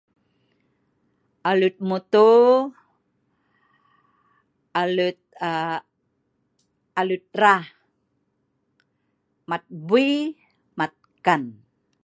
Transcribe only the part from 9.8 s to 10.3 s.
wvie